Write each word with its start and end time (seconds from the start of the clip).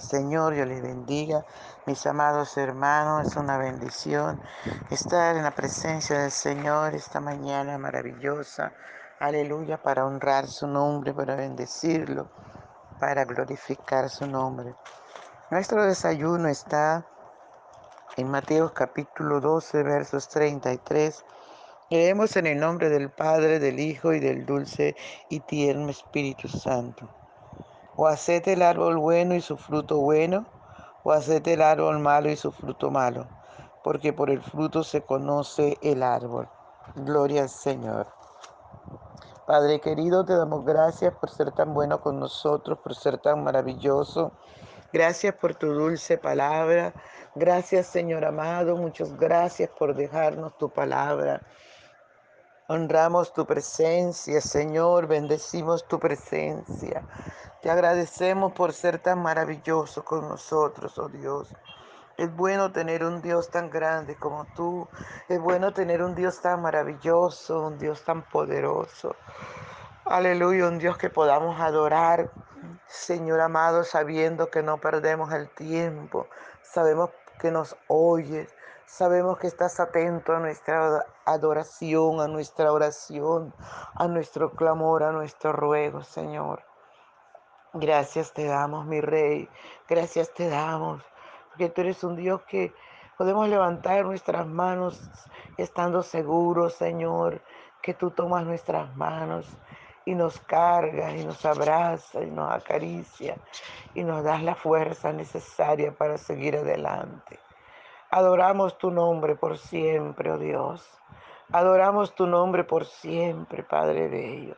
Señor, 0.00 0.54
yo 0.54 0.64
les 0.64 0.82
bendiga. 0.82 1.44
Mis 1.86 2.06
amados 2.06 2.56
hermanos, 2.56 3.28
es 3.28 3.36
una 3.36 3.58
bendición 3.58 4.40
estar 4.90 5.36
en 5.36 5.44
la 5.44 5.50
presencia 5.52 6.20
del 6.20 6.30
Señor 6.30 6.94
esta 6.94 7.20
mañana 7.20 7.78
maravillosa. 7.78 8.72
Aleluya, 9.20 9.82
para 9.82 10.06
honrar 10.06 10.46
su 10.46 10.66
nombre, 10.66 11.12
para 11.12 11.36
bendecirlo, 11.36 12.30
para 12.98 13.24
glorificar 13.24 14.08
su 14.08 14.26
nombre. 14.26 14.74
Nuestro 15.50 15.84
desayuno 15.84 16.48
está 16.48 17.06
en 18.16 18.30
Mateo 18.30 18.72
capítulo 18.72 19.40
12, 19.40 19.82
versos 19.82 20.28
33. 20.28 21.24
Leemos 21.90 22.36
en 22.36 22.46
el 22.46 22.58
nombre 22.58 22.88
del 22.88 23.10
Padre, 23.10 23.58
del 23.58 23.78
Hijo 23.78 24.12
y 24.12 24.20
del 24.20 24.46
dulce 24.46 24.96
y 25.28 25.40
tierno 25.40 25.90
Espíritu 25.90 26.48
Santo. 26.48 27.19
O 28.02 28.06
haced 28.06 28.48
el 28.48 28.62
árbol 28.62 28.96
bueno 28.96 29.34
y 29.34 29.42
su 29.42 29.58
fruto 29.58 29.98
bueno, 29.98 30.46
o 31.02 31.12
haced 31.12 31.46
el 31.46 31.60
árbol 31.60 31.98
malo 31.98 32.30
y 32.30 32.36
su 32.36 32.50
fruto 32.50 32.90
malo, 32.90 33.26
porque 33.84 34.14
por 34.14 34.30
el 34.30 34.40
fruto 34.40 34.82
se 34.82 35.02
conoce 35.02 35.76
el 35.82 36.02
árbol. 36.02 36.48
Gloria 36.94 37.42
al 37.42 37.50
Señor. 37.50 38.06
Padre 39.46 39.82
querido, 39.82 40.24
te 40.24 40.34
damos 40.34 40.64
gracias 40.64 41.12
por 41.12 41.28
ser 41.28 41.52
tan 41.52 41.74
bueno 41.74 42.00
con 42.00 42.18
nosotros, 42.18 42.78
por 42.78 42.94
ser 42.94 43.18
tan 43.18 43.44
maravilloso. 43.44 44.32
Gracias 44.94 45.34
por 45.34 45.54
tu 45.56 45.66
dulce 45.66 46.16
palabra. 46.16 46.94
Gracias, 47.34 47.86
Señor 47.88 48.24
amado. 48.24 48.78
Muchas 48.78 49.14
gracias 49.18 49.68
por 49.78 49.94
dejarnos 49.94 50.56
tu 50.56 50.70
palabra. 50.70 51.42
Honramos 52.72 53.32
tu 53.32 53.44
presencia, 53.46 54.40
Señor. 54.40 55.08
Bendecimos 55.08 55.88
tu 55.88 55.98
presencia. 55.98 57.02
Te 57.60 57.68
agradecemos 57.68 58.52
por 58.52 58.72
ser 58.72 59.00
tan 59.00 59.20
maravilloso 59.20 60.04
con 60.04 60.28
nosotros, 60.28 60.96
oh 60.96 61.08
Dios. 61.08 61.52
Es 62.16 62.32
bueno 62.36 62.70
tener 62.70 63.02
un 63.02 63.22
Dios 63.22 63.50
tan 63.50 63.70
grande 63.70 64.14
como 64.14 64.44
tú. 64.54 64.86
Es 65.28 65.40
bueno 65.40 65.72
tener 65.72 66.00
un 66.00 66.14
Dios 66.14 66.40
tan 66.42 66.62
maravilloso, 66.62 67.66
un 67.66 67.76
Dios 67.76 68.04
tan 68.04 68.22
poderoso. 68.22 69.16
Aleluya, 70.04 70.68
un 70.68 70.78
Dios 70.78 70.96
que 70.96 71.10
podamos 71.10 71.60
adorar, 71.60 72.30
Señor 72.86 73.40
amado, 73.40 73.82
sabiendo 73.82 74.48
que 74.48 74.62
no 74.62 74.78
perdemos 74.78 75.32
el 75.32 75.48
tiempo. 75.48 76.28
Sabemos 76.62 77.10
que 77.40 77.50
nos 77.50 77.76
oyes. 77.88 78.48
Sabemos 78.90 79.38
que 79.38 79.46
estás 79.46 79.78
atento 79.78 80.34
a 80.34 80.40
nuestra 80.40 81.06
adoración, 81.24 82.20
a 82.20 82.26
nuestra 82.26 82.72
oración, 82.72 83.54
a 83.94 84.08
nuestro 84.08 84.50
clamor, 84.50 85.04
a 85.04 85.12
nuestro 85.12 85.52
ruego, 85.52 86.02
Señor. 86.02 86.64
Gracias 87.72 88.32
te 88.32 88.46
damos, 88.46 88.84
mi 88.86 89.00
rey. 89.00 89.48
Gracias 89.88 90.34
te 90.34 90.48
damos. 90.48 91.02
Porque 91.48 91.68
tú 91.68 91.82
eres 91.82 92.02
un 92.02 92.16
Dios 92.16 92.42
que 92.42 92.74
podemos 93.16 93.48
levantar 93.48 94.04
nuestras 94.04 94.44
manos 94.44 95.00
estando 95.56 96.02
seguros, 96.02 96.74
Señor, 96.74 97.40
que 97.80 97.94
tú 97.94 98.10
tomas 98.10 98.44
nuestras 98.44 98.94
manos 98.96 99.46
y 100.04 100.16
nos 100.16 100.40
cargas 100.40 101.14
y 101.14 101.24
nos 101.24 101.46
abraza 101.46 102.22
y 102.24 102.30
nos 102.30 102.50
acaricia 102.50 103.36
y 103.94 104.02
nos 104.02 104.24
das 104.24 104.42
la 104.42 104.56
fuerza 104.56 105.12
necesaria 105.12 105.92
para 105.92 106.18
seguir 106.18 106.56
adelante. 106.56 107.38
Adoramos 108.10 108.76
tu 108.76 108.90
nombre 108.90 109.36
por 109.36 109.56
siempre, 109.56 110.32
oh 110.32 110.38
Dios. 110.38 111.00
Adoramos 111.52 112.12
tu 112.14 112.26
nombre 112.26 112.64
por 112.64 112.84
siempre, 112.84 113.62
Padre 113.62 114.08
Bello. 114.08 114.56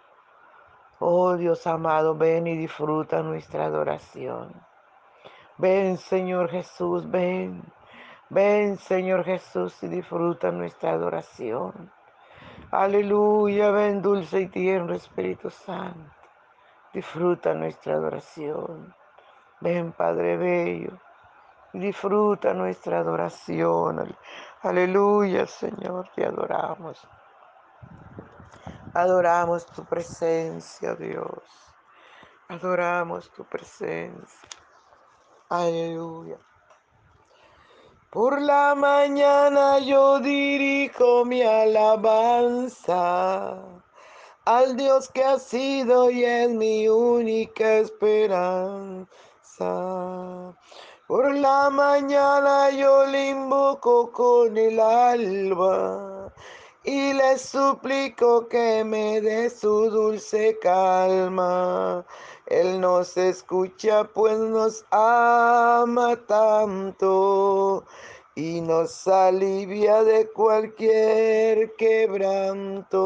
Oh 0.98 1.36
Dios 1.36 1.66
amado, 1.66 2.14
ven 2.14 2.46
y 2.46 2.56
disfruta 2.56 3.22
nuestra 3.22 3.66
adoración. 3.66 4.54
Ven, 5.58 5.98
Señor 5.98 6.48
Jesús, 6.48 7.10
ven. 7.10 7.62
Ven, 8.30 8.78
Señor 8.78 9.22
Jesús, 9.24 9.82
y 9.82 9.88
disfruta 9.88 10.50
nuestra 10.50 10.92
adoración. 10.92 11.92
Aleluya, 12.70 13.70
ven, 13.70 14.00
dulce 14.00 14.40
y 14.40 14.46
tierno 14.46 14.94
Espíritu 14.94 15.50
Santo. 15.50 16.10
Disfruta 16.94 17.52
nuestra 17.52 17.96
adoración. 17.96 18.94
Ven, 19.60 19.92
Padre 19.92 20.38
Bello. 20.38 21.01
Disfruta 21.72 22.52
nuestra 22.52 22.98
adoración. 22.98 24.14
Aleluya, 24.62 25.46
Señor, 25.46 26.10
te 26.14 26.26
adoramos. 26.26 27.00
Adoramos 28.94 29.64
tu 29.66 29.84
presencia, 29.84 30.94
Dios. 30.94 31.42
Adoramos 32.48 33.32
tu 33.32 33.44
presencia. 33.44 34.48
Aleluya. 35.48 36.38
Por 38.10 38.42
la 38.42 38.74
mañana 38.74 39.78
yo 39.78 40.20
dirijo 40.20 41.24
mi 41.24 41.42
alabanza 41.42 42.82
al 44.44 44.76
Dios 44.76 45.08
que 45.08 45.24
ha 45.24 45.38
sido 45.38 46.10
y 46.10 46.24
es 46.24 46.50
mi 46.50 46.88
única 46.88 47.78
esperanza. 47.78 49.08
Por 51.12 51.28
la 51.34 51.68
mañana 51.68 52.70
yo 52.70 53.04
le 53.04 53.28
invoco 53.28 54.10
con 54.12 54.56
el 54.56 54.80
alba 54.80 56.32
y 56.84 57.12
le 57.12 57.36
suplico 57.38 58.48
que 58.48 58.82
me 58.82 59.20
dé 59.20 59.50
su 59.50 59.90
dulce 59.90 60.58
calma. 60.58 62.06
Él 62.46 62.80
nos 62.80 63.18
escucha 63.18 64.04
pues 64.04 64.38
nos 64.38 64.86
ama 64.90 66.16
tanto 66.26 67.84
y 68.34 68.62
nos 68.62 69.06
alivia 69.06 70.02
de 70.04 70.30
cualquier 70.30 71.76
quebranto. 71.76 73.04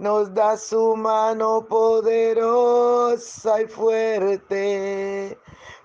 Nos 0.00 0.34
da 0.34 0.56
su 0.56 0.96
mano 0.96 1.64
poderosa 1.64 3.62
y 3.62 3.66
fuerte 3.68 5.38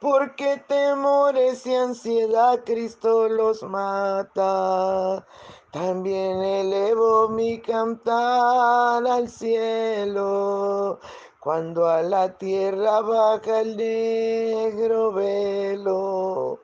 porque 0.00 0.62
temores 0.68 1.66
y 1.66 1.74
ansiedad 1.74 2.62
Cristo 2.64 3.28
los 3.28 3.62
mata. 3.62 5.26
También 5.70 6.40
elevo 6.42 7.28
mi 7.28 7.60
cantar 7.60 9.06
al 9.06 9.28
cielo 9.28 10.98
cuando 11.40 11.86
a 11.88 12.02
la 12.02 12.36
tierra 12.36 13.00
baja 13.00 13.60
el 13.60 13.76
negro 13.76 15.12
velo, 15.12 16.60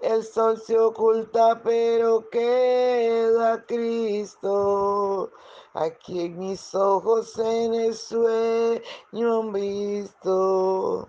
el 0.00 0.22
sol 0.22 0.60
se 0.60 0.78
oculta 0.78 1.60
pero 1.62 2.28
queda 2.30 3.64
Cristo. 3.66 5.30
Aquí 5.74 6.20
en 6.26 6.38
mis 6.38 6.74
ojos 6.74 7.38
en 7.38 7.74
el 7.74 7.94
sueño 7.94 9.40
han 9.40 9.52
visto. 9.52 11.08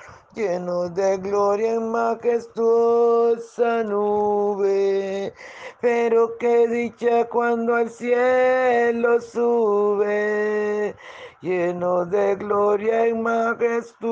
lleno 0.33 0.89
de 0.89 1.17
gloria 1.17 1.73
en 1.73 1.91
majestuosa 1.91 3.83
nube. 3.83 5.33
Pero 5.81 6.37
qué 6.37 6.67
dicha 6.67 7.27
cuando 7.29 7.75
al 7.75 7.89
cielo 7.89 9.19
sube, 9.21 10.95
lleno 11.41 12.05
de 12.05 12.35
gloria 12.35 13.07
en 13.07 13.21
majestuosa 13.23 14.05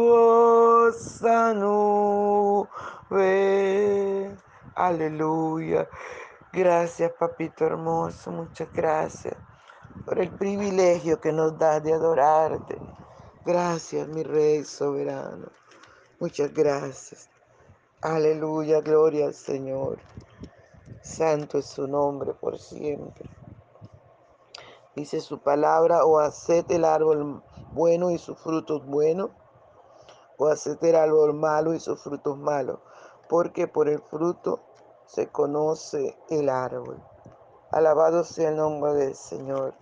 nube. 1.53 2.67
Aleluya. 4.75 5.87
Gracias, 6.51 7.11
papito 7.19 7.65
hermoso, 7.65 8.31
muchas 8.31 8.71
gracias 8.73 9.37
por 10.05 10.19
el 10.19 10.31
privilegio 10.33 11.21
que 11.21 11.31
nos 11.31 11.57
da 11.57 11.79
de 11.79 11.93
adorarte. 11.93 12.81
Gracias, 13.45 14.07
mi 14.07 14.23
Rey 14.23 14.63
soberano. 14.65 15.51
Muchas 16.21 16.53
gracias. 16.53 17.29
Aleluya, 18.01 18.81
gloria 18.81 19.27
al 19.27 19.33
Señor. 19.33 19.99
Santo 21.01 21.57
es 21.57 21.65
su 21.65 21.87
nombre 21.87 22.33
por 22.33 22.59
siempre. 22.59 23.23
Dice 24.97 25.21
su 25.21 25.39
palabra, 25.39 26.03
o 26.03 26.19
haced 26.19 26.69
el 26.71 26.83
árbol 26.83 27.41
bueno 27.71 28.11
y 28.11 28.17
sus 28.17 28.37
frutos 28.37 28.85
buenos, 28.85 29.29
o 30.35 30.47
haced 30.47 30.83
el 30.83 30.97
árbol 30.97 31.35
malo 31.35 31.73
y 31.73 31.79
sus 31.79 32.03
frutos 32.03 32.37
malos, 32.37 32.79
porque 33.29 33.69
por 33.69 33.87
el 33.87 34.01
fruto 34.01 34.59
se 35.05 35.29
conoce 35.29 36.17
el 36.29 36.49
árbol. 36.49 37.01
Alabado 37.71 38.25
sea 38.25 38.49
el 38.49 38.57
nombre 38.57 38.93
del 38.93 39.15
Señor. 39.15 39.73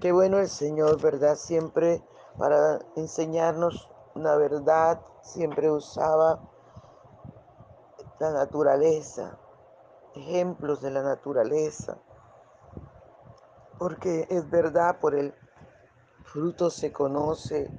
Qué 0.00 0.10
bueno 0.10 0.40
el 0.40 0.48
Señor, 0.48 1.00
¿verdad? 1.00 1.36
Siempre 1.36 2.02
para 2.36 2.80
enseñarnos 2.96 3.88
una 4.14 4.36
verdad, 4.36 5.00
siempre 5.22 5.70
usaba 5.70 6.40
la 8.18 8.32
naturaleza, 8.32 9.38
ejemplos 10.14 10.80
de 10.80 10.90
la 10.90 11.02
naturaleza, 11.02 11.98
porque 13.78 14.26
es 14.28 14.48
verdad, 14.50 14.98
por 15.00 15.14
el 15.14 15.34
fruto 16.24 16.70
se 16.70 16.92
conoce 16.92 17.70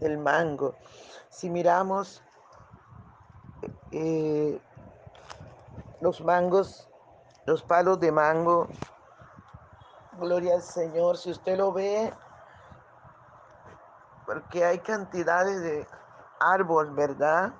el 0.00 0.18
mango. 0.18 0.74
Si 1.28 1.48
miramos 1.50 2.22
eh, 3.92 4.60
los 6.00 6.20
mangos, 6.22 6.88
los 7.46 7.62
palos 7.62 8.00
de 8.00 8.10
mango, 8.10 8.66
gloria 10.18 10.54
al 10.54 10.62
Señor, 10.62 11.16
si 11.16 11.30
usted 11.30 11.56
lo 11.58 11.72
ve, 11.72 12.12
porque 14.26 14.64
hay 14.64 14.80
cantidades 14.80 15.62
de 15.62 15.86
árbol, 16.40 16.90
¿verdad? 16.94 17.54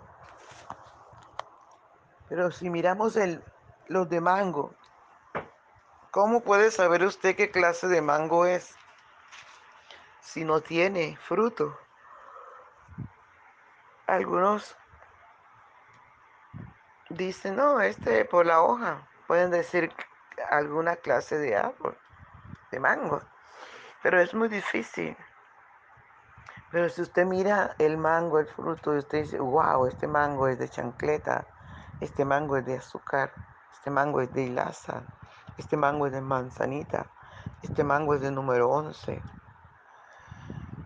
Pero 2.29 2.51
si 2.51 2.69
miramos 2.69 3.17
el, 3.17 3.43
los 3.87 4.09
de 4.09 4.21
mango, 4.21 4.75
¿cómo 6.11 6.43
puede 6.43 6.71
saber 6.71 7.05
usted 7.05 7.37
qué 7.37 7.51
clase 7.51 7.87
de 7.87 8.03
mango 8.03 8.47
es 8.47 8.75
si 10.21 10.45
no 10.45 10.61
tiene 10.61 11.17
fruto? 11.17 11.79
Algunos 14.09 14.77
dicen, 17.11 17.57
no, 17.57 17.81
este 17.81 18.25
por 18.25 18.45
la 18.45 18.61
hoja. 18.61 19.09
Pueden 19.27 19.51
decir 19.51 19.93
alguna 20.51 20.97
clase 20.97 21.39
de 21.39 21.57
árbol, 21.57 21.97
de 22.71 22.81
mango. 22.81 23.23
Pero 24.03 24.21
es 24.21 24.35
muy 24.35 24.49
difícil. 24.49 25.17
Pero 26.77 26.91
si 26.91 27.01
usted 27.01 27.25
mira 27.25 27.75
el 27.79 27.97
mango, 27.97 28.39
el 28.39 28.47
fruto, 28.47 28.95
y 28.95 28.99
usted 28.99 29.23
dice, 29.23 29.39
wow, 29.39 29.87
este 29.87 30.07
mango 30.07 30.47
es 30.47 30.59
de 30.59 30.69
chancleta, 30.69 31.47
este 32.03 32.27
mango 32.27 32.59
es 32.59 32.67
de 32.67 32.77
azúcar, 32.77 33.33
este 33.73 33.91
mango 33.91 34.21
es 34.21 34.31
de 34.35 34.43
hilaza, 34.43 35.01
este 35.57 35.79
mango 35.79 36.05
es 36.05 36.13
de 36.13 36.21
manzanita, 36.21 37.07
este 37.63 37.83
mango 37.83 38.15
es 38.15 38.21
de 38.21 38.31
número 38.31 38.69
11, 38.69 39.23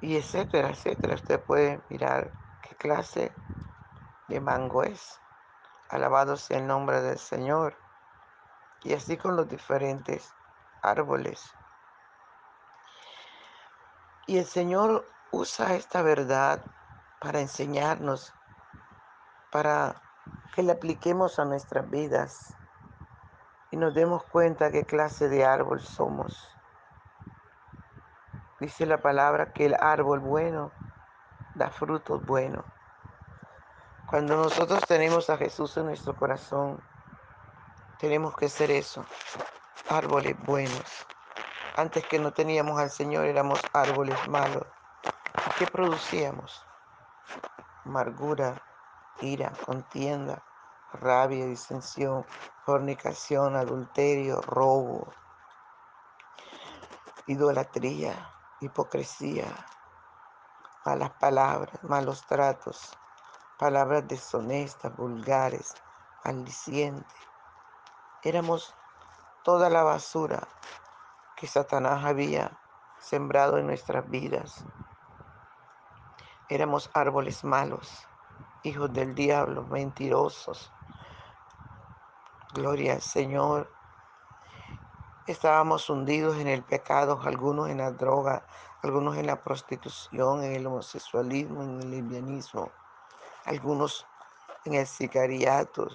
y 0.00 0.16
etcétera, 0.16 0.70
etcétera. 0.70 1.16
Usted 1.16 1.40
puede 1.40 1.80
mirar 1.88 2.30
qué 2.62 2.76
clase 2.76 3.32
de 4.28 4.40
mango 4.40 4.84
es. 4.84 5.20
Alabado 5.88 6.36
sea 6.36 6.58
el 6.58 6.68
nombre 6.68 7.00
del 7.00 7.18
Señor. 7.18 7.74
Y 8.84 8.94
así 8.94 9.16
con 9.16 9.34
los 9.34 9.48
diferentes 9.48 10.32
árboles. 10.82 11.52
Y 14.28 14.38
el 14.38 14.44
Señor 14.44 15.04
usa 15.32 15.74
esta 15.74 16.02
verdad 16.02 16.62
para 17.20 17.40
enseñarnos, 17.40 18.32
para 19.50 20.00
que 20.54 20.62
la 20.62 20.74
apliquemos 20.74 21.38
a 21.38 21.44
nuestras 21.44 21.88
vidas 21.90 22.54
y 23.70 23.76
nos 23.76 23.94
demos 23.94 24.24
cuenta 24.24 24.70
qué 24.70 24.84
clase 24.84 25.28
de 25.28 25.44
árbol 25.44 25.80
somos. 25.80 26.48
Dice 28.58 28.84
la 28.84 28.98
palabra 28.98 29.52
que 29.52 29.66
el 29.66 29.74
árbol 29.74 30.20
bueno 30.20 30.72
da 31.54 31.70
frutos 31.70 32.24
buenos. 32.26 32.64
Cuando 34.06 34.36
nosotros 34.36 34.80
tenemos 34.86 35.30
a 35.30 35.36
Jesús 35.36 35.76
en 35.76 35.86
nuestro 35.86 36.16
corazón, 36.16 36.82
tenemos 37.98 38.34
que 38.34 38.48
ser 38.48 38.70
eso, 38.70 39.04
árboles 39.88 40.36
buenos. 40.44 41.06
Antes 41.76 42.04
que 42.06 42.18
no 42.18 42.32
teníamos 42.32 42.78
al 42.80 42.90
Señor 42.90 43.26
éramos 43.26 43.60
árboles 43.72 44.16
malos. 44.28 44.66
¿Qué 45.60 45.66
producíamos? 45.66 46.64
Amargura, 47.84 48.62
ira, 49.20 49.52
contienda, 49.66 50.42
rabia, 50.94 51.44
disensión, 51.44 52.24
fornicación, 52.64 53.56
adulterio, 53.56 54.40
robo, 54.40 55.12
idolatría, 57.26 58.32
hipocresía, 58.60 59.54
malas 60.86 61.10
palabras, 61.20 61.84
malos 61.84 62.26
tratos, 62.26 62.96
palabras 63.58 64.08
deshonestas, 64.08 64.96
vulgares, 64.96 65.74
maldicientes. 66.24 67.20
Éramos 68.22 68.74
toda 69.44 69.68
la 69.68 69.82
basura 69.82 70.48
que 71.36 71.46
Satanás 71.46 72.02
había 72.06 72.58
sembrado 72.98 73.58
en 73.58 73.66
nuestras 73.66 74.08
vidas. 74.08 74.64
Éramos 76.50 76.90
árboles 76.94 77.44
malos, 77.44 78.08
hijos 78.64 78.92
del 78.92 79.14
diablo, 79.14 79.62
mentirosos. 79.68 80.72
Gloria 82.52 82.94
al 82.94 83.02
Señor. 83.02 83.72
Estábamos 85.28 85.88
hundidos 85.88 86.38
en 86.38 86.48
el 86.48 86.64
pecado, 86.64 87.20
algunos 87.22 87.68
en 87.68 87.78
la 87.78 87.92
droga, 87.92 88.44
algunos 88.82 89.16
en 89.16 89.28
la 89.28 89.40
prostitución, 89.44 90.42
en 90.42 90.56
el 90.56 90.66
homosexualismo, 90.66 91.62
en 91.62 91.82
el 91.82 91.90
lesbianismo, 91.92 92.72
algunos 93.44 94.04
en 94.64 94.74
el 94.74 94.88
sicariato. 94.88 95.86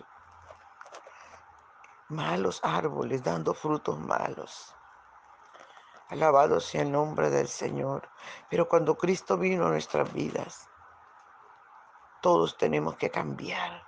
Malos 2.07 2.61
árboles 2.63 3.21
dando 3.21 3.53
frutos 3.53 3.99
malos. 3.99 4.73
Alabado 6.09 6.59
sea 6.59 6.83
el 6.83 6.91
nombre 6.91 7.29
del 7.29 7.47
Señor. 7.47 8.09
Pero 8.49 8.69
cuando 8.69 8.95
Cristo 8.95 9.37
vino 9.37 9.65
a 9.65 9.69
nuestras 9.69 10.11
vidas, 10.13 10.69
todos 12.21 12.57
tenemos 12.57 12.95
que 12.95 13.09
cambiar, 13.09 13.83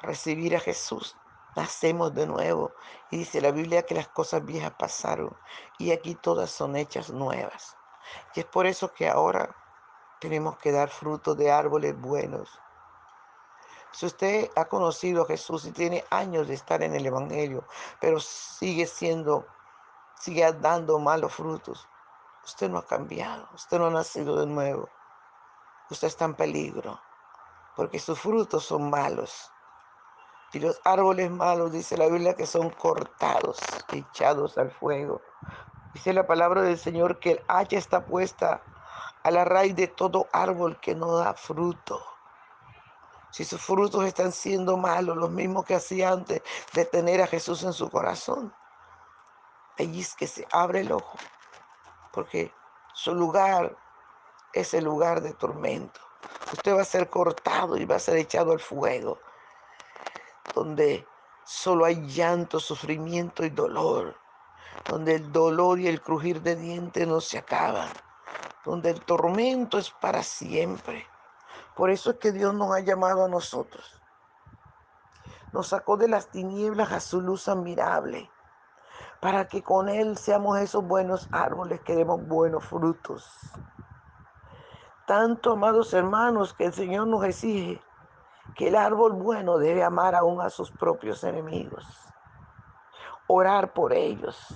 recibir 0.00 0.56
a 0.56 0.60
Jesús. 0.60 1.16
Nacemos 1.56 2.14
de 2.14 2.26
nuevo. 2.26 2.72
Y 3.10 3.18
dice 3.18 3.40
la 3.40 3.52
Biblia 3.52 3.84
que 3.84 3.94
las 3.94 4.08
cosas 4.08 4.44
viejas 4.44 4.72
pasaron 4.78 5.36
y 5.78 5.92
aquí 5.92 6.14
todas 6.14 6.50
son 6.50 6.76
hechas 6.76 7.10
nuevas. 7.10 7.76
Y 8.34 8.40
es 8.40 8.46
por 8.46 8.66
eso 8.66 8.92
que 8.92 9.08
ahora 9.08 9.54
tenemos 10.20 10.58
que 10.58 10.72
dar 10.72 10.88
frutos 10.88 11.36
de 11.36 11.50
árboles 11.50 11.98
buenos. 12.00 12.60
Si 13.92 14.06
usted 14.06 14.50
ha 14.54 14.66
conocido 14.66 15.22
a 15.22 15.26
Jesús 15.26 15.64
y 15.64 15.72
tiene 15.72 16.04
años 16.10 16.48
de 16.48 16.54
estar 16.54 16.82
en 16.82 16.94
el 16.94 17.06
Evangelio, 17.06 17.64
pero 18.00 18.20
sigue 18.20 18.86
siendo 18.86 19.46
sigue 20.18 20.52
dando 20.52 20.98
malos 20.98 21.34
frutos. 21.34 21.88
Usted 22.44 22.68
no 22.70 22.78
ha 22.78 22.86
cambiado, 22.86 23.48
usted 23.54 23.78
no 23.78 23.86
ha 23.86 23.90
nacido 23.90 24.36
de 24.36 24.46
nuevo. 24.46 24.88
usted 25.90 26.08
está 26.08 26.24
en 26.26 26.34
peligro, 26.34 27.00
porque 27.76 27.98
sus 27.98 28.18
frutos 28.18 28.64
son 28.64 28.90
malos. 28.90 29.50
Y 30.52 30.60
los 30.60 30.80
árboles 30.84 31.30
malos, 31.30 31.72
dice 31.72 31.96
la 31.96 32.06
Biblia, 32.06 32.34
que 32.34 32.46
son 32.46 32.70
cortados, 32.70 33.58
echados 33.92 34.56
al 34.56 34.70
fuego. 34.70 35.20
Dice 35.92 36.12
la 36.12 36.26
palabra 36.26 36.62
del 36.62 36.78
Señor 36.78 37.18
que 37.18 37.32
el 37.32 37.44
hacha 37.48 37.76
está 37.76 38.06
puesta 38.06 38.62
a 39.22 39.30
la 39.30 39.44
raíz 39.44 39.76
de 39.76 39.88
todo 39.88 40.28
árbol 40.32 40.78
que 40.80 40.94
no 40.94 41.16
da 41.16 41.34
fruto. 41.34 42.02
Si 43.30 43.44
sus 43.44 43.60
frutos 43.60 44.04
están 44.04 44.32
siendo 44.32 44.78
malos, 44.78 45.16
los 45.16 45.30
mismos 45.30 45.64
que 45.66 45.74
hacía 45.74 46.10
antes 46.10 46.42
de 46.72 46.84
tener 46.86 47.20
a 47.20 47.26
Jesús 47.26 47.62
en 47.62 47.74
su 47.74 47.90
corazón, 47.90 48.54
allí 49.78 50.00
es 50.00 50.14
que 50.14 50.26
se 50.26 50.46
abre 50.52 50.80
el 50.80 50.92
ojo, 50.92 51.18
porque 52.12 52.52
su 52.94 53.14
lugar 53.14 53.76
es 54.52 54.74
el 54.74 54.84
lugar 54.84 55.20
de 55.20 55.34
tormento. 55.34 56.00
Usted 56.52 56.76
va 56.76 56.82
a 56.82 56.84
ser 56.84 57.08
cortado 57.10 57.76
y 57.76 57.84
va 57.84 57.96
a 57.96 58.00
ser 58.00 58.16
echado 58.16 58.52
al 58.52 58.60
fuego, 58.60 59.18
donde 60.54 61.06
solo 61.44 61.84
hay 61.84 62.06
llanto, 62.06 62.58
sufrimiento 62.58 63.44
y 63.44 63.50
dolor, 63.50 64.16
donde 64.88 65.16
el 65.16 65.32
dolor 65.32 65.78
y 65.78 65.88
el 65.88 66.00
crujir 66.00 66.42
de 66.42 66.56
dientes 66.56 67.06
no 67.06 67.20
se 67.20 67.38
acaban, 67.38 67.88
donde 68.64 68.90
el 68.90 69.00
tormento 69.02 69.78
es 69.78 69.90
para 69.90 70.22
siempre. 70.22 71.06
Por 71.76 71.90
eso 71.90 72.10
es 72.10 72.16
que 72.16 72.32
Dios 72.32 72.54
nos 72.54 72.74
ha 72.74 72.80
llamado 72.80 73.24
a 73.24 73.28
nosotros. 73.28 74.00
Nos 75.52 75.68
sacó 75.68 75.96
de 75.96 76.08
las 76.08 76.30
tinieblas 76.30 76.92
a 76.92 77.00
su 77.00 77.20
luz 77.20 77.48
admirable, 77.48 78.30
para 79.20 79.48
que 79.48 79.62
con 79.62 79.88
Él 79.88 80.16
seamos 80.16 80.58
esos 80.58 80.84
buenos 80.84 81.28
árboles 81.32 81.80
que 81.80 81.96
demos 81.96 82.26
buenos 82.26 82.64
frutos. 82.64 83.28
Tanto, 85.06 85.52
amados 85.52 85.92
hermanos, 85.94 86.54
que 86.54 86.66
el 86.66 86.72
Señor 86.72 87.06
nos 87.06 87.24
exige 87.24 87.80
que 88.54 88.68
el 88.68 88.76
árbol 88.76 89.12
bueno 89.12 89.58
debe 89.58 89.84
amar 89.84 90.14
aún 90.14 90.40
a 90.40 90.50
sus 90.50 90.70
propios 90.70 91.22
enemigos, 91.24 91.86
orar 93.26 93.72
por 93.72 93.92
ellos. 93.92 94.54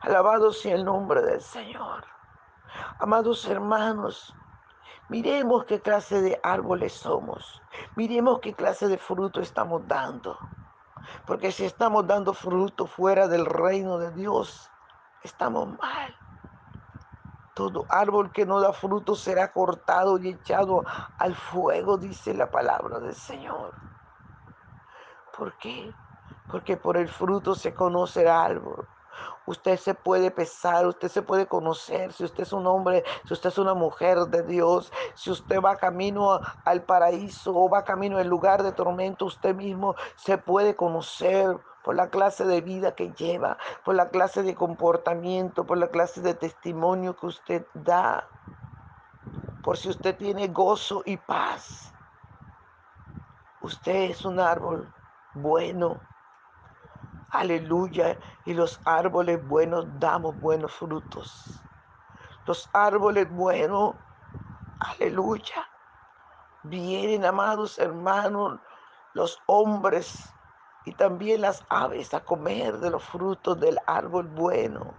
Alabado 0.00 0.52
sea 0.52 0.74
el 0.74 0.84
nombre 0.84 1.22
del 1.22 1.40
Señor. 1.40 2.04
Amados 2.98 3.46
hermanos, 3.48 4.34
miremos 5.08 5.64
qué 5.64 5.80
clase 5.80 6.20
de 6.20 6.40
árboles 6.42 6.92
somos. 6.92 7.62
Miremos 7.94 8.40
qué 8.40 8.54
clase 8.54 8.88
de 8.88 8.98
fruto 8.98 9.40
estamos 9.40 9.86
dando. 9.86 10.38
Porque 11.24 11.52
si 11.52 11.64
estamos 11.64 12.06
dando 12.06 12.34
fruto 12.34 12.86
fuera 12.86 13.28
del 13.28 13.46
reino 13.46 13.98
de 13.98 14.10
Dios, 14.12 14.70
estamos 15.22 15.68
mal. 15.78 16.14
Todo 17.54 17.86
árbol 17.88 18.30
que 18.32 18.44
no 18.44 18.60
da 18.60 18.72
fruto 18.72 19.14
será 19.14 19.52
cortado 19.52 20.18
y 20.18 20.28
echado 20.28 20.84
al 21.18 21.34
fuego, 21.34 21.96
dice 21.96 22.34
la 22.34 22.50
palabra 22.50 23.00
del 23.00 23.14
Señor. 23.14 23.72
¿Por 25.36 25.56
qué? 25.58 25.92
Porque 26.50 26.76
por 26.76 26.96
el 26.96 27.08
fruto 27.08 27.54
se 27.54 27.74
conoce 27.74 28.22
el 28.22 28.28
árbol. 28.28 28.86
Usted 29.46 29.76
se 29.78 29.94
puede 29.94 30.30
pesar, 30.30 30.86
usted 30.86 31.08
se 31.08 31.22
puede 31.22 31.46
conocer, 31.46 32.12
si 32.12 32.24
usted 32.24 32.42
es 32.42 32.52
un 32.52 32.66
hombre, 32.66 33.04
si 33.24 33.34
usted 33.34 33.50
es 33.50 33.58
una 33.58 33.74
mujer 33.74 34.18
de 34.26 34.42
Dios, 34.42 34.92
si 35.14 35.30
usted 35.30 35.60
va 35.60 35.76
camino 35.76 36.40
al 36.64 36.82
paraíso 36.82 37.54
o 37.54 37.68
va 37.68 37.84
camino 37.84 38.18
al 38.18 38.28
lugar 38.28 38.62
de 38.62 38.72
tormento, 38.72 39.26
usted 39.26 39.54
mismo 39.54 39.94
se 40.16 40.38
puede 40.38 40.74
conocer 40.74 41.58
por 41.84 41.94
la 41.94 42.10
clase 42.10 42.44
de 42.44 42.60
vida 42.60 42.96
que 42.96 43.12
lleva, 43.12 43.58
por 43.84 43.94
la 43.94 44.08
clase 44.08 44.42
de 44.42 44.56
comportamiento, 44.56 45.64
por 45.64 45.78
la 45.78 45.86
clase 45.88 46.20
de 46.20 46.34
testimonio 46.34 47.14
que 47.14 47.26
usted 47.26 47.66
da, 47.74 48.28
por 49.62 49.76
si 49.76 49.90
usted 49.90 50.16
tiene 50.16 50.48
gozo 50.48 51.02
y 51.06 51.16
paz. 51.16 51.92
Usted 53.60 54.10
es 54.10 54.24
un 54.24 54.40
árbol 54.40 54.92
bueno. 55.34 56.00
Aleluya. 57.30 58.18
Y 58.44 58.54
los 58.54 58.80
árboles 58.84 59.46
buenos 59.46 59.86
damos 59.98 60.38
buenos 60.40 60.72
frutos. 60.72 61.60
Los 62.46 62.70
árboles 62.72 63.28
buenos, 63.30 63.96
aleluya. 64.78 65.68
Vienen, 66.62 67.24
amados 67.24 67.78
hermanos, 67.78 68.60
los 69.14 69.42
hombres 69.46 70.32
y 70.84 70.92
también 70.94 71.40
las 71.40 71.64
aves 71.68 72.14
a 72.14 72.24
comer 72.24 72.78
de 72.78 72.90
los 72.90 73.02
frutos 73.02 73.58
del 73.58 73.78
árbol 73.86 74.28
bueno. 74.28 74.94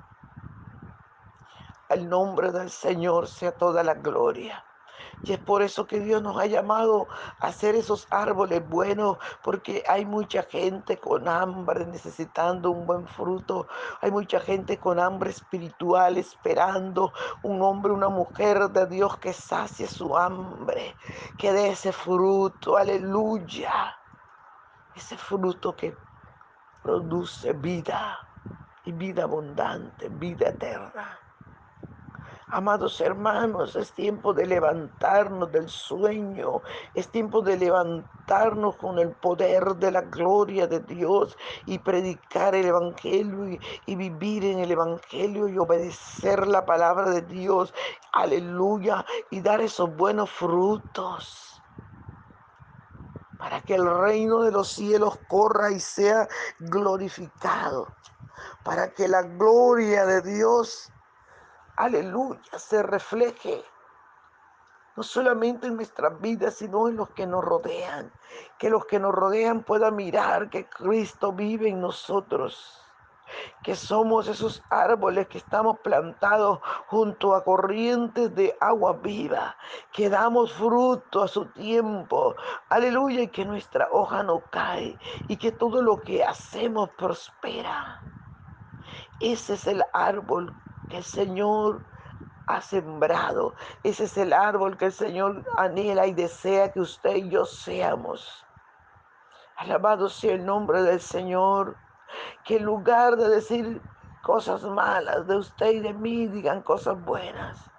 Al 1.90 2.10
nombre 2.10 2.52
del 2.52 2.70
Señor 2.70 3.28
sea 3.28 3.54
toda 3.54 3.82
la 3.84 3.94
gloria. 3.94 4.67
Y 5.26 5.34
es 5.34 5.40
por 5.40 5.62
eso 5.62 5.86
que 5.88 6.00
Dios 6.00 6.22
nos 6.22 6.38
ha 6.38 6.46
llamado 6.46 7.08
a 7.40 7.48
hacer 7.48 7.76
esos 7.76 8.08
árboles 8.12 8.68
buenos, 8.68 9.18
porque 9.44 9.84
hay 9.88 10.06
mucha 10.06 10.44
gente 10.44 10.98
con 10.98 11.28
hambre 11.28 11.86
necesitando 11.86 12.72
un 12.72 12.86
buen 12.86 13.08
fruto. 13.08 13.68
Hay 14.02 14.12
mucha 14.12 14.40
gente 14.40 14.78
con 14.80 15.00
hambre 15.00 15.32
espiritual 15.32 16.18
esperando 16.18 17.14
un 17.44 17.62
hombre, 17.62 17.92
una 17.92 18.10
mujer 18.10 18.70
de 18.70 18.88
Dios 18.88 19.18
que 19.18 19.34
sacie 19.34 19.88
su 19.88 20.18
hambre, 20.18 20.96
que 21.38 21.52
dé 21.52 21.70
ese 21.70 21.92
fruto. 21.92 22.78
Aleluya 22.78 23.98
ese 24.98 25.16
fruto 25.18 25.76
que 25.76 25.96
produce 26.82 27.54
vida 27.54 28.18
y 28.86 28.92
vida 28.92 29.24
abundante, 29.24 30.10
vida 30.10 30.50
eterna. 30.50 31.20
Amados 32.50 33.02
hermanos, 33.02 33.76
es 33.76 33.92
tiempo 33.94 34.34
de 34.34 34.46
levantarnos 34.46 35.52
del 35.52 35.68
sueño, 35.68 36.62
es 36.94 37.10
tiempo 37.12 37.42
de 37.42 37.58
levantarnos 37.58 38.78
con 38.78 39.00
el 39.00 39.12
poder 39.12 39.76
de 39.76 39.92
la 39.92 40.02
gloria 40.02 40.66
de 40.66 40.80
Dios 40.80 41.38
y 41.66 41.80
predicar 41.80 42.56
el 42.56 42.68
Evangelio 42.68 43.60
y, 43.86 43.96
vivir 43.98 44.46
en 44.46 44.60
el 44.60 44.72
Evangelio 44.72 45.50
y 45.50 45.58
obedecer 45.58 46.48
la 46.48 46.66
palabra 46.66 47.10
de 47.10 47.22
Dios, 47.22 47.74
aleluya, 48.14 49.06
y 49.30 49.42
dar 49.42 49.60
esos 49.60 49.94
buenos 49.98 50.32
frutos 50.32 51.62
para 53.38 53.62
que 53.62 53.76
el 53.76 53.86
reino 54.00 54.42
de 54.42 54.52
los 54.52 54.70
cielos 54.70 55.20
corra 55.28 55.72
y 55.72 55.82
sea 55.82 56.30
glorificado, 56.60 57.94
para 58.64 58.94
que 58.94 59.10
la 59.10 59.24
gloria 59.24 60.06
de 60.06 60.22
Dios, 60.22 60.94
aleluya, 61.78 62.60
se 62.60 62.84
refleje 62.84 63.64
no 64.96 65.04
solamente 65.04 65.68
en 65.68 65.76
nuestras 65.76 66.20
vidas, 66.20 66.56
sino 66.56 66.88
en 66.88 66.98
los 66.98 67.10
que 67.12 67.28
nos 67.28 67.46
rodean, 67.46 68.12
que 68.58 68.70
los 68.70 68.86
que 68.86 69.00
nos 69.00 69.14
rodean 69.14 69.64
puedan 69.64 69.96
mirar 69.96 70.50
que 70.50 70.68
Cristo 70.68 71.32
vive 71.32 71.70
en 71.70 71.80
nosotros 71.80 72.84
que 73.64 73.76
somos 73.76 74.28
esos 74.28 74.64
árboles 74.70 75.28
que 75.28 75.38
estamos 75.38 75.80
plantados 75.80 76.60
junto 76.88 77.36
a 77.36 77.44
corrientes 77.44 78.34
de 78.36 78.56
agua 78.60 78.94
viva, 78.94 79.56
que 79.92 80.10
damos 80.10 80.54
fruto 80.54 81.24
a 81.24 81.28
su 81.28 81.46
tiempo, 81.48 82.36
aleluya, 82.70 83.22
y 83.22 83.28
que 83.28 83.46
nuestra 83.46 83.88
hoja 83.92 84.24
no 84.24 84.42
cae 84.50 84.98
y 85.28 85.38
que 85.38 85.52
todo 85.52 85.82
lo 85.82 86.02
que 86.02 86.24
hacemos 86.24 86.90
prospera. 86.92 88.02
Ese 89.20 89.56
es 89.56 89.68
el 89.68 89.84
árbol 89.94 90.54
que 90.90 90.98
el 90.98 91.04
Señor 91.04 91.86
ha 92.48 92.62
sembrado. 92.62 93.54
Ese 93.84 94.06
es 94.06 94.18
el 94.18 94.34
árbol 94.34 94.78
que 94.78 94.86
el 94.86 94.94
Señor 94.94 95.46
anhela 95.58 96.08
y 96.08 96.14
desea 96.14 96.72
que 96.72 96.80
usted 96.80 97.16
y 97.16 97.30
yo 97.30 97.46
seamos. 97.46 98.46
Alabado 99.58 100.10
sea 100.10 100.34
el 100.34 100.46
nombre 100.46 100.82
del 100.84 101.02
Señor 101.02 101.76
que 102.46 102.58
en 102.58 102.64
lugar 102.64 103.18
de 103.18 103.30
decir 103.30 103.82
cosas 104.24 104.64
malas 104.64 105.28
de 105.28 105.38
usted 105.38 105.72
y 105.72 105.80
de 105.80 105.94
mí, 105.94 106.28
digan 106.28 106.62
cosas 106.62 107.00
buenas. 107.04 107.70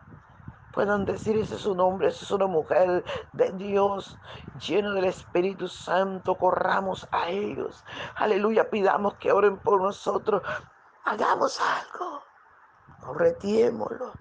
Puedan 0.72 1.04
decir, 1.04 1.36
ese 1.36 1.56
es 1.56 1.66
un 1.66 1.80
hombre, 1.80 2.08
esa 2.08 2.24
es 2.24 2.30
una 2.30 2.46
mujer 2.46 3.04
de 3.32 3.52
Dios, 3.52 4.18
lleno 4.60 4.92
del 4.92 5.06
Espíritu 5.06 5.66
Santo, 5.66 6.36
corramos 6.36 7.08
a 7.10 7.28
ellos. 7.28 7.84
Aleluya, 8.16 8.70
pidamos 8.70 9.14
que 9.14 9.32
oren 9.32 9.58
por 9.58 9.80
nosotros. 9.80 10.42
Hagamos 11.04 11.58
algo, 11.60 12.22
corretiémoslo, 13.08 14.12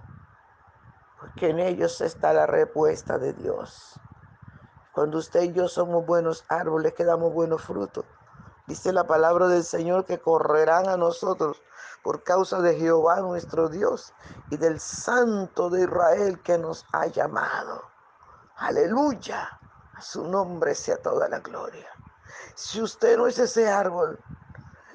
porque 1.19 1.49
en 1.49 1.59
ellos 1.59 1.99
está 1.99 2.31
la 2.31 2.47
respuesta 2.47 3.17
de 3.17 3.33
Dios. 3.33 3.99
Cuando 4.93 5.17
usted 5.17 5.41
y 5.41 5.53
yo 5.53 5.67
somos 5.67 6.05
buenos 6.05 6.45
árboles 6.47 6.93
que 6.93 7.03
damos 7.03 7.33
buenos 7.33 7.61
frutos, 7.61 8.05
Dice 8.67 8.91
la 8.91 9.07
palabra 9.07 9.47
del 9.47 9.63
Señor 9.63 10.03
que 10.03 10.19
correrán 10.19 10.89
a 10.89 10.97
nosotros 10.97 11.63
por 12.03 12.23
causa 12.23 12.59
de 12.59 12.75
Jehová 12.75 13.21
nuestro 13.21 13.69
Dios 13.69 14.13
y 14.49 14.57
del 14.57 14.81
Santo 14.81 15.69
de 15.69 15.83
Israel 15.83 16.41
que 16.43 16.57
nos 16.57 16.85
ha 16.91 17.05
llamado. 17.07 17.81
Aleluya. 18.57 19.57
A 19.93 20.01
su 20.01 20.27
nombre 20.27 20.75
sea 20.75 21.01
toda 21.01 21.29
la 21.29 21.39
gloria. 21.39 21.87
Si 22.55 22.81
usted 22.81 23.17
no 23.17 23.27
es 23.27 23.39
ese 23.39 23.69
árbol, 23.69 24.19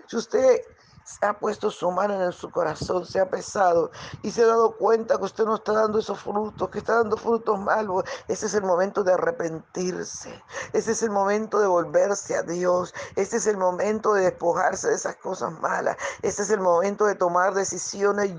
si 0.06 0.16
usted 0.16 0.60
se 1.04 1.26
ha 1.26 1.38
puesto 1.38 1.70
su 1.70 1.90
mano 1.90 2.22
en 2.22 2.32
su 2.32 2.50
corazón, 2.50 3.04
se 3.04 3.20
ha 3.20 3.28
pesado 3.28 3.90
y 4.22 4.30
se 4.30 4.42
ha 4.42 4.46
dado 4.46 4.76
cuenta 4.76 5.18
que 5.18 5.24
usted 5.24 5.44
no 5.44 5.56
está 5.56 5.72
dando 5.72 5.98
esos 5.98 6.20
frutos, 6.20 6.70
que 6.70 6.78
está 6.78 6.96
dando 6.96 7.16
frutos 7.16 7.58
malos, 7.58 8.04
ese 8.28 8.46
es 8.46 8.54
el 8.54 8.62
momento 8.62 9.02
de 9.02 9.12
arrepentirse, 9.12 10.42
ese 10.72 10.92
es 10.92 11.02
el 11.02 11.10
momento 11.10 11.60
de 11.60 11.66
volverse 11.66 12.36
a 12.36 12.42
Dios, 12.42 12.94
ese 13.16 13.36
es 13.36 13.46
el 13.46 13.56
momento 13.56 14.14
de 14.14 14.24
despojarse 14.24 14.88
de 14.88 14.94
esas 14.94 15.16
cosas 15.16 15.52
malas, 15.60 15.96
ese 16.22 16.42
es 16.42 16.50
el 16.50 16.60
momento 16.60 17.06
de 17.06 17.14
tomar 17.14 17.54
decisiones 17.54 18.32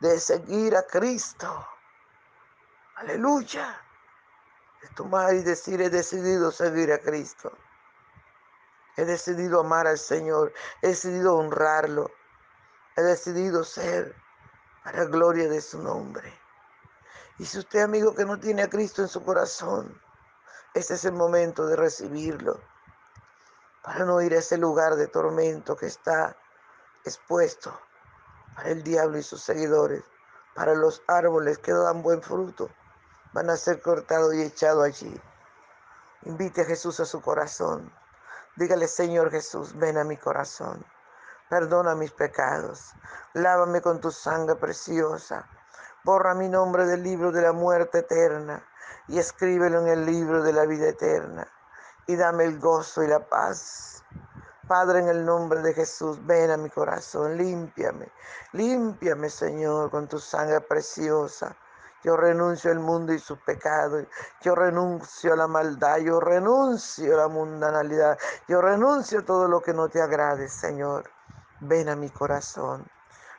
de 0.00 0.20
seguir 0.20 0.76
a 0.76 0.82
Cristo. 0.82 1.48
Aleluya. 2.96 3.80
De 4.82 4.88
tomar 4.94 5.34
y 5.34 5.42
decir, 5.42 5.80
he 5.80 5.88
decidido 5.88 6.50
seguir 6.52 6.92
a 6.92 6.98
Cristo. 6.98 7.52
He 9.00 9.06
decidido 9.06 9.60
amar 9.60 9.86
al 9.86 9.98
Señor. 9.98 10.52
He 10.82 10.88
decidido 10.88 11.38
honrarlo. 11.38 12.10
He 12.98 13.00
decidido 13.00 13.64
ser 13.64 14.14
para 14.84 15.06
gloria 15.06 15.48
de 15.48 15.62
su 15.62 15.82
nombre. 15.82 16.38
Y 17.38 17.46
si 17.46 17.60
usted, 17.60 17.80
amigo, 17.80 18.14
que 18.14 18.26
no 18.26 18.38
tiene 18.38 18.60
a 18.60 18.68
Cristo 18.68 19.00
en 19.00 19.08
su 19.08 19.24
corazón, 19.24 19.98
ese 20.74 20.92
es 20.92 21.06
el 21.06 21.14
momento 21.14 21.64
de 21.66 21.76
recibirlo. 21.76 22.60
Para 23.82 24.04
no 24.04 24.20
ir 24.20 24.34
a 24.34 24.40
ese 24.40 24.58
lugar 24.58 24.96
de 24.96 25.06
tormento 25.06 25.76
que 25.76 25.86
está 25.86 26.36
expuesto 27.02 27.72
para 28.54 28.68
el 28.68 28.82
diablo 28.82 29.16
y 29.16 29.22
sus 29.22 29.40
seguidores, 29.40 30.04
para 30.54 30.74
los 30.74 31.02
árboles 31.06 31.56
que 31.56 31.72
dan 31.72 32.02
buen 32.02 32.20
fruto, 32.20 32.68
van 33.32 33.48
a 33.48 33.56
ser 33.56 33.80
cortados 33.80 34.34
y 34.34 34.42
echados 34.42 34.84
allí. 34.84 35.18
Invite 36.26 36.60
a 36.60 36.64
Jesús 36.66 37.00
a 37.00 37.06
su 37.06 37.22
corazón. 37.22 37.90
Dígale, 38.60 38.88
Señor 38.88 39.30
Jesús, 39.30 39.74
ven 39.78 39.96
a 39.96 40.04
mi 40.04 40.18
corazón. 40.18 40.84
Perdona 41.48 41.94
mis 41.94 42.12
pecados. 42.12 42.92
Lávame 43.32 43.80
con 43.80 44.02
tu 44.02 44.10
sangre 44.10 44.54
preciosa. 44.56 45.48
Borra 46.04 46.34
mi 46.34 46.46
nombre 46.46 46.84
del 46.84 47.02
libro 47.02 47.32
de 47.32 47.40
la 47.40 47.54
muerte 47.54 48.00
eterna 48.00 48.62
y 49.08 49.18
escríbelo 49.18 49.80
en 49.80 49.88
el 49.88 50.04
libro 50.04 50.42
de 50.42 50.52
la 50.52 50.66
vida 50.66 50.88
eterna. 50.90 51.48
Y 52.06 52.16
dame 52.16 52.44
el 52.44 52.60
gozo 52.60 53.02
y 53.02 53.06
la 53.06 53.26
paz. 53.26 54.04
Padre, 54.68 54.98
en 54.98 55.08
el 55.08 55.24
nombre 55.24 55.62
de 55.62 55.72
Jesús, 55.72 56.18
ven 56.26 56.50
a 56.50 56.58
mi 56.58 56.68
corazón, 56.68 57.38
límpiame. 57.38 58.12
Límpiame, 58.52 59.30
Señor, 59.30 59.90
con 59.90 60.06
tu 60.06 60.18
sangre 60.18 60.60
preciosa. 60.60 61.56
Yo 62.02 62.16
renuncio 62.16 62.70
al 62.70 62.78
mundo 62.78 63.12
y 63.12 63.18
sus 63.18 63.38
pecados. 63.40 64.06
Yo 64.40 64.54
renuncio 64.54 65.34
a 65.34 65.36
la 65.36 65.46
maldad. 65.46 65.98
Yo 65.98 66.20
renuncio 66.20 67.14
a 67.14 67.22
la 67.22 67.28
mundanalidad. 67.28 68.18
Yo 68.48 68.60
renuncio 68.60 69.20
a 69.20 69.24
todo 69.24 69.48
lo 69.48 69.60
que 69.60 69.74
no 69.74 69.88
te 69.88 70.00
agrade, 70.00 70.48
Señor. 70.48 71.10
Ven 71.60 71.88
a 71.88 71.96
mi 71.96 72.08
corazón. 72.08 72.86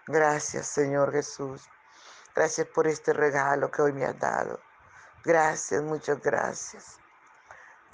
Gracias, 0.08 0.68
Señor 0.68 1.12
Jesús. 1.12 1.68
Gracias 2.36 2.68
por 2.68 2.88
este 2.88 3.14
regalo 3.14 3.72
que 3.72 3.82
hoy 3.82 3.94
me 3.94 4.06
has 4.06 4.18
dado. 4.20 4.60
Gracias, 5.24 5.82
muchas 5.82 6.22
gracias. 6.22 7.00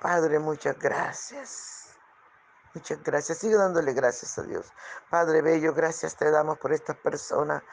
Padre, 0.02 0.40
muchas 0.40 0.78
gracias. 0.78 1.96
Muchas 2.74 3.02
gracias. 3.04 3.40
Sigue 3.40 3.56
dándole 3.56 3.94
gracias 3.94 4.38
a 4.38 4.44
Dios. 4.44 4.72
Padre 5.10 5.42
Bello, 5.42 5.74
gracias 5.74 6.16
te 6.16 6.30
damos 6.30 6.60
por 6.60 6.72
estas 6.74 6.96
personas 6.98 7.64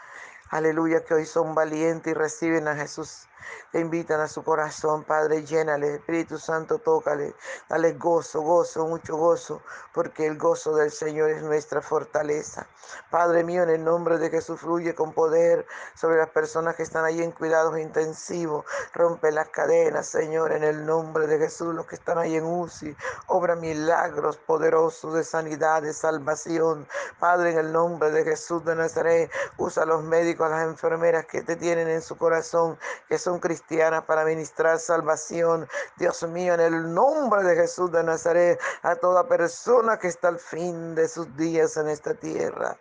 Aleluya, 0.54 1.04
que 1.04 1.14
hoy 1.14 1.26
son 1.26 1.56
valientes 1.56 2.12
y 2.12 2.14
reciben 2.14 2.68
a 2.68 2.76
Jesús. 2.76 3.26
Te 3.72 3.80
invitan 3.80 4.20
a 4.20 4.28
su 4.28 4.44
corazón, 4.44 5.04
Padre, 5.04 5.44
llénale, 5.44 5.96
Espíritu 5.96 6.38
Santo, 6.38 6.78
tócale, 6.78 7.34
dale 7.68 7.92
gozo, 7.94 8.40
gozo, 8.42 8.86
mucho 8.86 9.16
gozo, 9.16 9.62
porque 9.92 10.26
el 10.26 10.38
gozo 10.38 10.74
del 10.76 10.90
Señor 10.90 11.30
es 11.30 11.42
nuestra 11.42 11.82
fortaleza. 11.82 12.66
Padre 13.10 13.45
mío, 13.45 13.62
en 13.62 13.71
el 13.71 13.84
nombre 13.84 14.19
de 14.19 14.30
Jesús, 14.30 14.60
fluye 14.60 14.95
con 14.95 15.12
poder 15.12 15.66
sobre 15.95 16.19
las 16.19 16.30
personas 16.30 16.76
que 16.76 16.82
están 16.82 17.04
ahí 17.04 17.23
en 17.23 17.32
cuidados 17.32 17.78
intensivos. 17.78 18.64
Rompe 18.92 19.32
las 19.32 19.49
cadenas, 19.49 20.06
Señor, 20.06 20.52
en 20.52 20.64
el 20.64 20.84
nombre 20.86 21.26
de 21.26 21.38
Jesús, 21.38 21.75
los 21.75 21.86
que 21.86 21.97
están 21.97 22.19
ahí 22.19 22.36
en 22.36 22.45
UCI. 22.45 22.97
Obra 23.26 23.56
milagros 23.56 24.36
poderosos 24.36 25.14
de 25.14 25.25
sanidad, 25.25 25.82
de 25.82 25.92
salvación. 25.92 26.86
Padre, 27.19 27.52
en 27.52 27.58
el 27.58 27.73
nombre 27.73 28.10
de 28.10 28.25
Jesús 28.25 28.64
de 28.64 28.75
Nazaret, 28.75 29.30
usa 29.56 29.84
los 29.84 30.02
médicos 30.02 30.47
a 30.47 30.50
las 30.50 30.66
enfermeras 30.66 31.26
que 31.26 31.42
te 31.42 31.56
tienen 31.56 31.88
en 31.88 32.02
su 32.02 32.16
corazón, 32.16 32.78
que 33.08 33.19
son 33.19 33.33
cristianas 33.38 34.04
para 34.04 34.25
ministrar 34.25 34.78
salvación. 34.78 35.68
Dios 35.97 36.23
mío, 36.25 36.54
en 36.54 36.60
el 36.60 36.94
nombre 36.94 37.42
de 37.42 37.56
Jesús 37.56 37.90
de 37.92 38.02
Nazaret, 38.02 38.60
a 38.82 38.97
toda 38.97 39.26
persona 39.28 39.99
que 39.99 40.08
está 40.08 40.28
al 40.28 40.38
fin 40.38 40.94
de 40.94 41.08
sus 41.08 41.36
días 41.36 41.76
en 41.76 41.88
esta 41.88 42.14
tierra. 42.14 42.76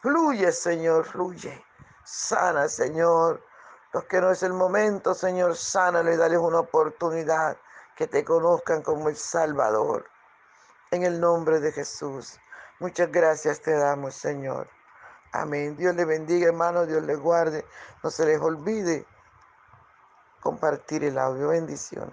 Fluye, 0.00 0.52
Señor, 0.52 1.04
fluye. 1.04 1.64
Sana, 2.04 2.68
Señor. 2.68 3.42
Los 3.92 4.04
que 4.04 4.20
no 4.20 4.30
es 4.30 4.42
el 4.42 4.52
momento, 4.52 5.14
Señor, 5.14 5.56
sánalo 5.56 6.12
y 6.12 6.16
dale 6.16 6.38
una 6.38 6.60
oportunidad 6.60 7.56
que 7.96 8.06
te 8.06 8.24
conozcan 8.24 8.82
como 8.82 9.08
el 9.08 9.16
Salvador. 9.16 10.04
En 10.90 11.02
el 11.02 11.20
nombre 11.20 11.60
de 11.60 11.72
Jesús. 11.72 12.38
Muchas 12.80 13.10
gracias 13.10 13.60
te 13.60 13.72
damos, 13.72 14.14
Señor. 14.14 14.68
Amén. 15.32 15.76
Dios 15.76 15.94
le 15.94 16.04
bendiga, 16.04 16.48
hermano. 16.48 16.86
Dios 16.86 17.02
le 17.02 17.16
guarde. 17.16 17.64
No 18.02 18.10
se 18.10 18.24
les 18.24 18.40
olvide 18.40 19.04
compartir 20.40 21.04
el 21.04 21.18
audio. 21.18 21.48
Bendiciones. 21.48 22.06